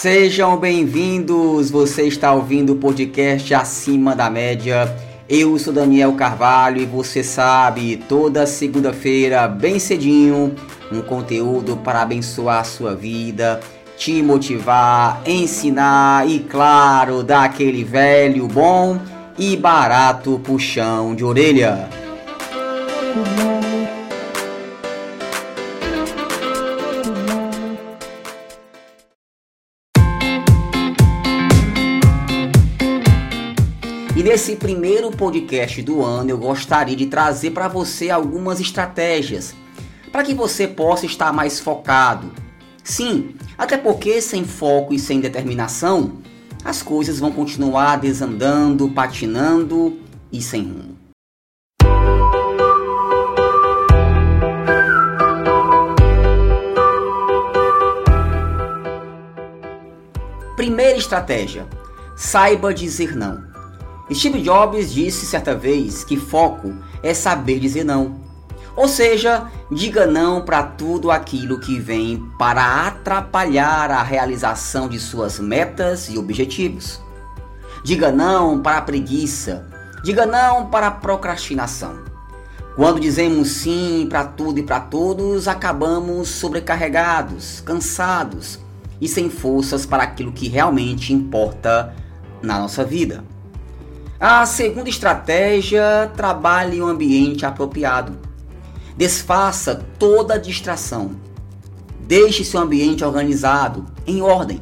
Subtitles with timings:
[0.00, 1.72] Sejam bem-vindos.
[1.72, 4.96] Você está ouvindo o podcast Acima da Média.
[5.28, 10.54] Eu sou Daniel Carvalho e você sabe, toda segunda-feira, bem cedinho,
[10.92, 13.58] um conteúdo para abençoar a sua vida,
[13.96, 19.00] te motivar, ensinar e, claro, dar aquele velho bom
[19.36, 21.88] e barato puxão de orelha.
[34.38, 39.52] Nesse primeiro podcast do ano eu gostaria de trazer para você algumas estratégias
[40.12, 42.30] para que você possa estar mais focado.
[42.84, 46.18] Sim, até porque sem foco e sem determinação,
[46.64, 49.98] as coisas vão continuar desandando, patinando
[50.30, 50.96] e sem rumo.
[60.54, 61.66] Primeira estratégia:
[62.16, 63.57] saiba dizer não.
[64.14, 68.16] Steve Jobs disse certa vez que foco é saber dizer não.
[68.74, 75.38] Ou seja, diga não para tudo aquilo que vem para atrapalhar a realização de suas
[75.38, 77.00] metas e objetivos.
[77.84, 79.66] Diga não para a preguiça.
[80.02, 81.98] Diga não para a procrastinação.
[82.76, 88.60] Quando dizemos sim para tudo e para todos, acabamos sobrecarregados, cansados
[89.00, 91.92] e sem forças para aquilo que realmente importa
[92.40, 93.24] na nossa vida.
[94.20, 98.18] A segunda estratégia, trabalhe um ambiente apropriado.
[98.96, 101.12] Desfaça toda distração.
[102.00, 104.60] Deixe seu ambiente organizado, em ordem.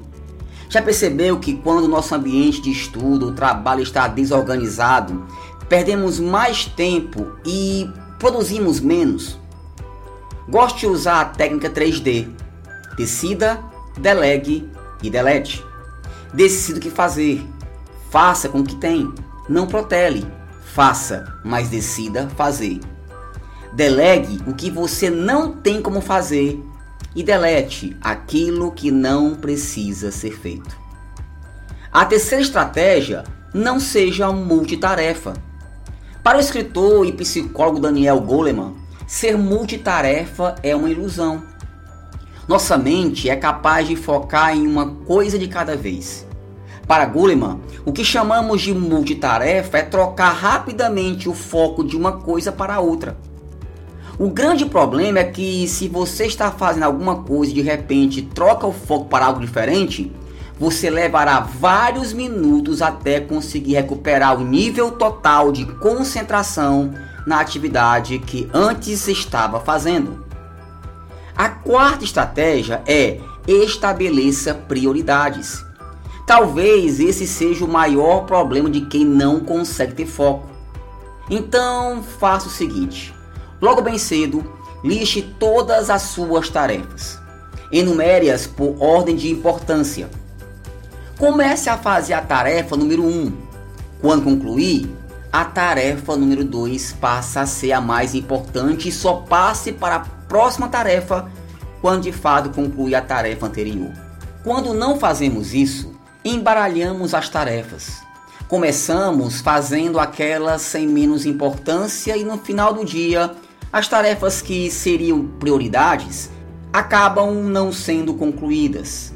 [0.69, 5.25] Já percebeu que quando nosso ambiente de estudo ou trabalho está desorganizado,
[5.71, 9.41] perdemos mais tempo e produzimos menos?
[10.47, 12.29] Goste de usar a técnica 3D.
[12.95, 13.59] Decida,
[13.97, 14.71] delegue
[15.03, 15.65] e delete.
[16.35, 17.43] Decida o que fazer.
[18.11, 19.11] Faça com o que tem.
[19.49, 20.27] Não protele,
[20.63, 22.81] faça, mas decida fazer.
[23.73, 26.63] Delegue o que você não tem como fazer
[27.15, 30.77] e delete aquilo que não precisa ser feito.
[31.93, 33.25] A terceira estratégia,
[33.55, 35.33] não seja multitarefa.
[36.23, 38.75] Para o escritor e psicólogo Daniel Goleman,
[39.07, 41.43] ser multitarefa é uma ilusão.
[42.47, 46.26] Nossa mente é capaz de focar em uma coisa de cada vez.
[46.87, 52.53] Para Goleman, o que chamamos de multitarefa é trocar rapidamente o foco de uma coisa
[52.53, 53.17] para outra.
[54.19, 58.67] O grande problema é que se você está fazendo alguma coisa e de repente troca
[58.67, 60.13] o foco para algo diferente,
[60.59, 66.95] você levará vários minutos até conseguir recuperar o nível total de concentração
[67.27, 70.25] na atividade que antes estava fazendo.
[71.37, 75.66] A quarta estratégia é estabeleça prioridades.
[76.27, 80.49] Talvez esse seja o maior problema de quem não consegue ter foco.
[81.31, 83.15] Então, faça o seguinte:
[83.63, 84.45] logo bem cedo,
[84.83, 87.19] liste todas as suas tarefas.
[87.71, 90.11] Enumere-as por ordem de importância.
[91.17, 93.09] Comece a fazer a tarefa número 1.
[93.09, 93.33] Um.
[94.01, 94.91] Quando concluir,
[95.33, 100.01] a tarefa número 2 passa a ser a mais importante e só passe para a
[100.01, 101.31] próxima tarefa
[101.81, 103.91] quando de fato concluir a tarefa anterior.
[104.45, 105.96] Quando não fazemos isso,
[106.29, 108.03] embaralhamos as tarefas.
[108.49, 113.35] Começamos fazendo aquelas sem menos importância e no final do dia,
[113.73, 116.31] as tarefas que seriam prioridades
[116.73, 119.13] acabam não sendo concluídas,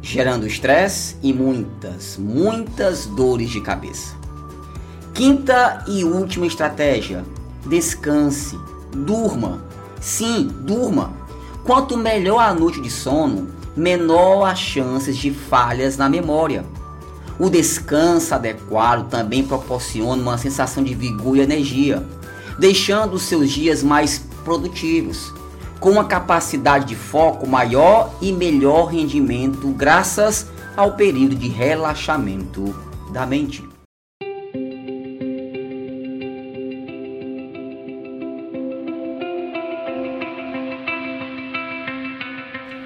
[0.00, 4.14] gerando estresse e muitas, muitas dores de cabeça.
[5.12, 7.24] Quinta e última estratégia:
[7.66, 8.58] descanse,
[8.92, 9.62] durma.
[10.00, 11.12] Sim, durma.
[11.64, 16.64] Quanto melhor a noite de sono, menor as chances de falhas na memória.
[17.38, 22.06] O descanso adequado também proporciona uma sensação de vigor e energia,
[22.58, 25.32] deixando seus dias mais produtivos,
[25.80, 30.46] com uma capacidade de foco maior e melhor rendimento graças
[30.76, 32.74] ao período de relaxamento
[33.12, 33.73] da mente.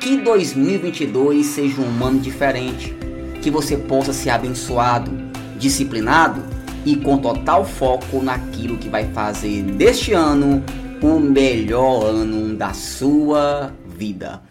[0.00, 2.94] Que 2022 seja um ano diferente,
[3.42, 5.10] que você possa ser abençoado,
[5.58, 6.42] disciplinado
[6.84, 10.62] e com total foco naquilo que vai fazer deste ano
[11.02, 14.42] o melhor ano da sua vida.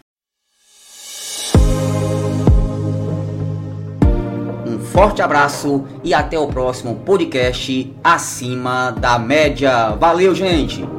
[4.66, 9.90] Um forte abraço e até o próximo podcast Acima da Média.
[9.96, 10.97] Valeu, gente!